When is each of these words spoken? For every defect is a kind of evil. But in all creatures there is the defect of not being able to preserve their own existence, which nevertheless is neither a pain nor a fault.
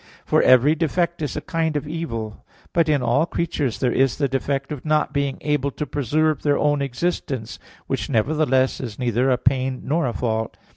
For 0.25 0.41
every 0.41 0.73
defect 0.73 1.21
is 1.21 1.37
a 1.37 1.41
kind 1.41 1.75
of 1.77 1.87
evil. 1.87 2.43
But 2.73 2.89
in 2.89 3.03
all 3.03 3.27
creatures 3.27 3.77
there 3.79 3.91
is 3.91 4.17
the 4.17 4.27
defect 4.27 4.71
of 4.71 4.83
not 4.83 5.13
being 5.13 5.37
able 5.41 5.69
to 5.69 5.85
preserve 5.85 6.41
their 6.41 6.57
own 6.57 6.81
existence, 6.81 7.59
which 7.85 8.09
nevertheless 8.09 8.79
is 8.81 8.97
neither 8.97 9.29
a 9.29 9.37
pain 9.37 9.81
nor 9.83 10.07
a 10.07 10.13
fault. 10.13 10.57